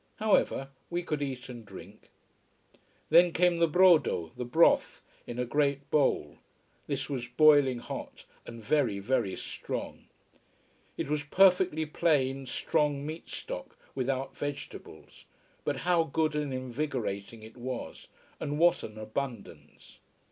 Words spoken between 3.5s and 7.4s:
the brodo, the broth, in a great bowl. This was